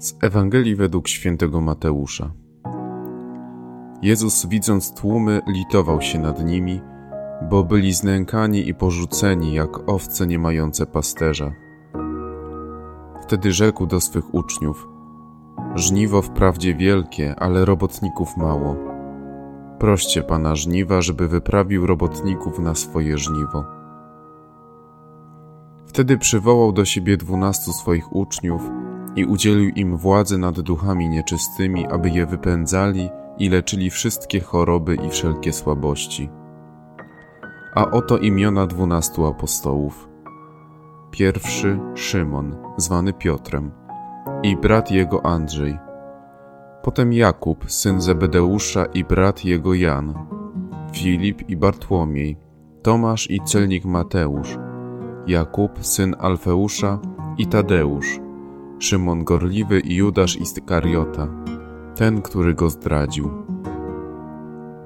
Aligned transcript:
Z 0.00 0.16
Ewangelii 0.20 0.76
według 0.76 1.08
świętego 1.08 1.60
Mateusza. 1.60 2.32
Jezus, 4.02 4.46
widząc 4.46 4.94
tłumy, 4.94 5.40
litował 5.46 6.00
się 6.00 6.18
nad 6.18 6.44
nimi, 6.44 6.80
bo 7.50 7.64
byli 7.64 7.92
znękani 7.92 8.68
i 8.68 8.74
porzuceni, 8.74 9.54
jak 9.54 9.88
owce 9.88 10.26
nie 10.26 10.38
mające 10.38 10.86
pasterza. 10.86 11.52
Wtedy 13.22 13.52
rzekł 13.52 13.86
do 13.86 14.00
swych 14.00 14.34
uczniów: 14.34 14.88
Żniwo 15.74 16.22
wprawdzie 16.22 16.74
wielkie, 16.74 17.34
ale 17.38 17.64
robotników 17.64 18.36
mało. 18.36 18.76
Proście 19.78 20.22
pana 20.22 20.56
żniwa, 20.56 21.02
żeby 21.02 21.28
wyprawił 21.28 21.86
robotników 21.86 22.58
na 22.58 22.74
swoje 22.74 23.18
żniwo. 23.18 23.64
Wtedy 25.86 26.18
przywołał 26.18 26.72
do 26.72 26.84
siebie 26.84 27.16
dwunastu 27.16 27.72
swoich 27.72 28.16
uczniów 28.16 28.62
i 29.16 29.24
udzielił 29.24 29.70
im 29.70 29.96
władzy 29.96 30.38
nad 30.38 30.60
duchami 30.60 31.08
nieczystymi, 31.08 31.86
aby 31.86 32.10
je 32.10 32.26
wypędzali 32.26 33.10
i 33.38 33.48
leczyli 33.48 33.90
wszystkie 33.90 34.40
choroby 34.40 34.94
i 34.94 35.10
wszelkie 35.10 35.52
słabości. 35.52 36.30
A 37.74 37.90
oto 37.90 38.18
imiona 38.18 38.66
dwunastu 38.66 39.26
apostołów. 39.26 40.08
Pierwszy 41.10 41.78
Szymon, 41.94 42.56
zwany 42.76 43.12
Piotrem, 43.12 43.70
i 44.42 44.56
brat 44.56 44.90
jego 44.90 45.26
Andrzej. 45.26 45.78
Potem 46.82 47.12
Jakub, 47.12 47.70
syn 47.70 48.00
Zebedeusza 48.00 48.84
i 48.84 49.04
brat 49.04 49.44
jego 49.44 49.74
Jan, 49.74 50.14
Filip 50.92 51.48
i 51.48 51.56
Bartłomiej, 51.56 52.36
Tomasz 52.82 53.30
i 53.30 53.40
celnik 53.44 53.84
Mateusz, 53.84 54.58
Jakub, 55.26 55.78
syn 55.80 56.16
Alfeusza 56.18 56.98
i 57.38 57.46
Tadeusz, 57.46 58.20
Szymon 58.80 59.24
Gorliwy 59.24 59.80
i 59.80 59.94
Judasz 59.94 60.36
Iskariota, 60.36 61.28
ten, 61.96 62.22
który 62.22 62.54
go 62.54 62.70
zdradził. 62.70 63.30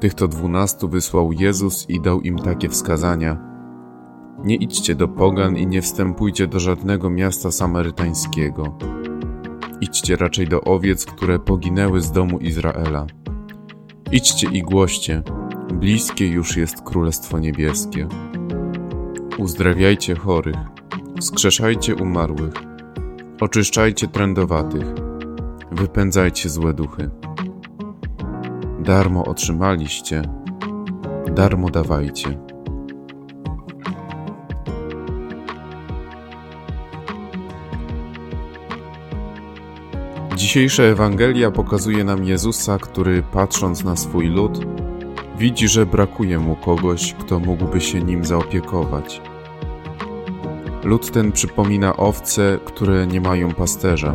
Tych 0.00 0.14
to 0.14 0.28
dwunastu 0.28 0.88
wysłał 0.88 1.32
Jezus 1.32 1.90
i 1.90 2.00
dał 2.00 2.20
im 2.20 2.38
takie 2.38 2.68
wskazania: 2.68 3.38
Nie 4.44 4.56
idźcie 4.56 4.94
do 4.94 5.08
pogan 5.08 5.56
i 5.56 5.66
nie 5.66 5.82
wstępujcie 5.82 6.46
do 6.46 6.60
żadnego 6.60 7.10
miasta 7.10 7.50
samarytańskiego. 7.50 8.78
Idźcie 9.80 10.16
raczej 10.16 10.48
do 10.48 10.60
owiec, 10.60 11.06
które 11.06 11.38
poginęły 11.38 12.00
z 12.00 12.12
domu 12.12 12.38
Izraela. 12.38 13.06
Idźcie 14.12 14.48
i 14.52 14.62
głoście: 14.62 15.22
Bliskie 15.74 16.26
już 16.26 16.56
jest 16.56 16.82
Królestwo 16.82 17.38
Niebieskie. 17.38 18.08
Uzdrawiajcie 19.38 20.14
chorych, 20.14 20.56
wskrzeszajcie 21.20 21.94
umarłych 21.94 22.65
Oczyszczajcie 23.40 24.08
trędowatych, 24.08 24.84
wypędzajcie 25.72 26.48
złe 26.48 26.74
duchy. 26.74 27.10
Darmo 28.80 29.24
otrzymaliście, 29.24 30.22
darmo 31.34 31.70
dawajcie. 31.70 32.38
Dzisiejsza 40.36 40.82
Ewangelia 40.82 41.50
pokazuje 41.50 42.04
nam 42.04 42.24
Jezusa, 42.24 42.78
który 42.78 43.22
patrząc 43.22 43.84
na 43.84 43.96
swój 43.96 44.26
lud, 44.26 44.66
widzi, 45.38 45.68
że 45.68 45.86
brakuje 45.86 46.38
mu 46.38 46.56
kogoś, 46.56 47.14
kto 47.14 47.38
mógłby 47.38 47.80
się 47.80 48.02
nim 48.02 48.24
zaopiekować 48.24 49.20
Lud 50.86 51.10
ten 51.10 51.32
przypomina 51.32 51.96
owce, 51.96 52.58
które 52.64 53.06
nie 53.06 53.20
mają 53.20 53.54
pasterza. 53.54 54.14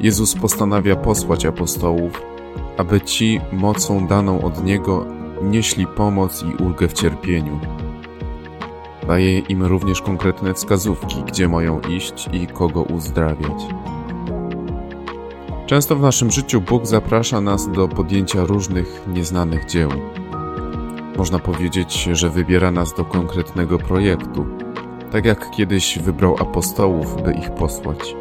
Jezus 0.00 0.34
postanawia 0.34 0.96
posłać 0.96 1.46
apostołów, 1.46 2.22
aby 2.76 3.00
ci 3.00 3.40
mocą 3.52 4.06
daną 4.06 4.42
od 4.42 4.64
Niego 4.64 5.06
nieśli 5.42 5.86
pomoc 5.86 6.42
i 6.42 6.62
ulgę 6.62 6.88
w 6.88 6.92
cierpieniu. 6.92 7.60
Daje 9.06 9.38
im 9.38 9.64
również 9.64 10.02
konkretne 10.02 10.54
wskazówki, 10.54 11.22
gdzie 11.26 11.48
mają 11.48 11.80
iść 11.80 12.28
i 12.32 12.46
kogo 12.46 12.82
uzdrawiać. 12.82 13.66
Często 15.66 15.96
w 15.96 16.00
naszym 16.00 16.30
życiu 16.30 16.60
Bóg 16.60 16.86
zaprasza 16.86 17.40
nas 17.40 17.72
do 17.72 17.88
podjęcia 17.88 18.44
różnych 18.44 19.02
nieznanych 19.14 19.66
dzieł. 19.66 19.90
Można 21.16 21.38
powiedzieć, 21.38 22.08
że 22.12 22.30
wybiera 22.30 22.70
nas 22.70 22.94
do 22.94 23.04
konkretnego 23.04 23.78
projektu 23.78 24.46
tak 25.12 25.24
jak 25.24 25.50
kiedyś 25.50 25.98
wybrał 25.98 26.36
apostołów, 26.40 27.22
by 27.22 27.32
ich 27.32 27.50
posłać. 27.50 28.16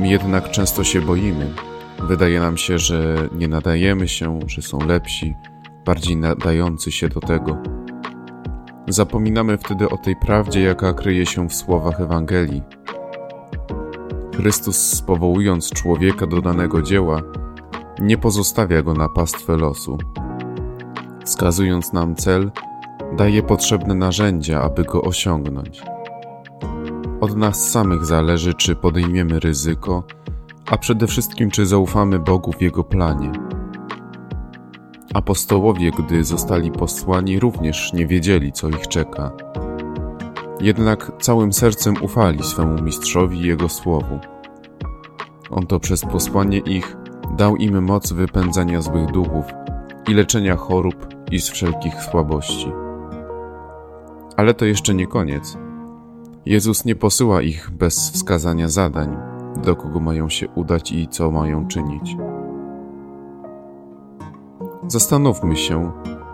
My 0.00 0.08
jednak 0.08 0.50
często 0.50 0.84
się 0.84 1.00
boimy. 1.00 1.54
Wydaje 1.98 2.40
nam 2.40 2.56
się, 2.56 2.78
że 2.78 3.28
nie 3.38 3.48
nadajemy 3.48 4.08
się, 4.08 4.40
że 4.46 4.62
są 4.62 4.78
lepsi, 4.86 5.34
bardziej 5.86 6.16
nadający 6.16 6.92
się 6.92 7.08
do 7.08 7.20
tego. 7.20 7.56
Zapominamy 8.88 9.58
wtedy 9.58 9.88
o 9.88 9.96
tej 9.96 10.16
prawdzie, 10.16 10.60
jaka 10.60 10.92
kryje 10.92 11.26
się 11.26 11.48
w 11.48 11.54
słowach 11.54 12.00
Ewangelii. 12.00 12.62
Chrystus, 14.36 15.02
powołując 15.02 15.70
człowieka 15.70 16.26
do 16.26 16.40
danego 16.40 16.82
dzieła, 16.82 17.22
nie 17.98 18.18
pozostawia 18.18 18.82
go 18.82 18.94
na 18.94 19.08
pastwę 19.08 19.56
losu. 19.56 19.98
Wskazując 21.24 21.92
nam 21.92 22.14
cel, 22.14 22.50
daje 23.16 23.42
potrzebne 23.42 23.94
narzędzia, 23.94 24.62
aby 24.62 24.84
go 24.84 25.02
osiągnąć. 25.02 25.82
Od 27.20 27.36
nas 27.36 27.70
samych 27.70 28.04
zależy, 28.04 28.54
czy 28.54 28.76
podejmiemy 28.76 29.40
ryzyko, 29.40 30.04
a 30.66 30.78
przede 30.78 31.06
wszystkim, 31.06 31.50
czy 31.50 31.66
zaufamy 31.66 32.18
Bogu 32.18 32.52
w 32.52 32.62
Jego 32.62 32.84
planie. 32.84 33.32
Apostołowie, 35.14 35.90
gdy 35.90 36.24
zostali 36.24 36.70
posłani, 36.70 37.40
również 37.40 37.92
nie 37.92 38.06
wiedzieli, 38.06 38.52
co 38.52 38.68
ich 38.68 38.88
czeka. 38.88 39.32
Jednak 40.60 41.12
całym 41.20 41.52
sercem 41.52 41.94
ufali 42.02 42.42
swemu 42.42 42.82
mistrzowi 42.82 43.38
i 43.38 43.46
jego 43.46 43.68
słowu. 43.68 44.18
On 45.50 45.66
to 45.66 45.80
przez 45.80 46.02
posłanie 46.02 46.58
ich 46.58 46.96
dał 47.36 47.56
im 47.56 47.84
moc 47.84 48.12
wypędzania 48.12 48.82
złych 48.82 49.06
duchów 49.06 49.44
i 50.08 50.14
leczenia 50.14 50.56
chorób 50.56 51.06
i 51.30 51.40
z 51.40 51.50
wszelkich 51.50 51.94
słabości. 51.94 52.83
Ale 54.36 54.54
to 54.54 54.64
jeszcze 54.64 54.94
nie 54.94 55.06
koniec. 55.06 55.58
Jezus 56.46 56.84
nie 56.84 56.96
posyła 56.96 57.42
ich 57.42 57.70
bez 57.70 58.10
wskazania 58.10 58.68
zadań, 58.68 59.16
do 59.64 59.76
kogo 59.76 60.00
mają 60.00 60.28
się 60.28 60.48
udać 60.48 60.92
i 60.92 61.08
co 61.08 61.30
mają 61.30 61.68
czynić. 61.68 62.16
Zastanówmy 64.88 65.56
się, 65.56 65.92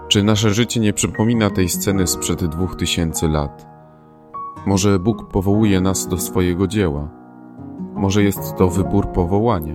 czy 0.09 0.23
nasze 0.23 0.55
życie 0.55 0.81
nie 0.81 0.93
przypomina 0.93 1.51
tej 1.51 1.69
sceny 1.69 2.07
sprzed 2.07 2.45
dwóch 2.45 2.77
tysięcy 2.77 3.29
lat. 3.29 3.67
Może 4.67 4.99
Bóg 4.99 5.29
powołuje 5.29 5.81
nas 5.81 6.09
do 6.09 6.19
swojego 6.19 6.67
dzieła. 6.67 7.09
Może 7.95 8.23
jest 8.23 8.57
to 8.57 8.69
wybór 8.69 9.09
powołania, 9.09 9.75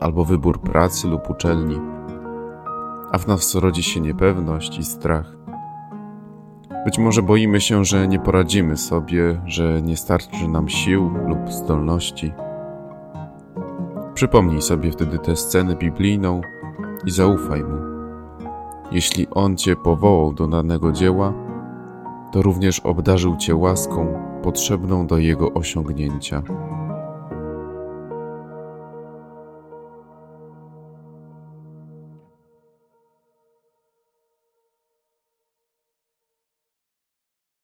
albo 0.00 0.24
wybór 0.24 0.60
pracy 0.60 1.08
lub 1.08 1.30
uczelni. 1.30 1.80
A 3.12 3.18
w 3.18 3.26
nas 3.26 3.54
rodzi 3.54 3.82
się 3.82 4.00
niepewność 4.00 4.78
i 4.78 4.84
strach. 4.84 5.43
Być 6.84 6.98
może 6.98 7.22
boimy 7.22 7.60
się, 7.60 7.84
że 7.84 8.08
nie 8.08 8.18
poradzimy 8.18 8.76
sobie, 8.76 9.40
że 9.46 9.82
nie 9.82 9.96
starczy 9.96 10.48
nam 10.48 10.68
sił 10.68 11.10
lub 11.28 11.52
zdolności. 11.52 12.32
Przypomnij 14.14 14.62
sobie 14.62 14.92
wtedy 14.92 15.18
tę 15.18 15.36
scenę 15.36 15.76
biblijną 15.76 16.40
i 17.06 17.10
zaufaj 17.10 17.64
mu. 17.64 17.76
Jeśli 18.92 19.26
on 19.30 19.56
cię 19.56 19.76
powołał 19.76 20.32
do 20.32 20.48
danego 20.48 20.92
dzieła, 20.92 21.32
to 22.32 22.42
również 22.42 22.80
obdarzył 22.80 23.36
cię 23.36 23.56
łaską 23.56 24.06
potrzebną 24.42 25.06
do 25.06 25.18
jego 25.18 25.52
osiągnięcia. 25.52 26.42